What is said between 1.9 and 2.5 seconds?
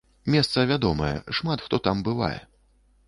бывае.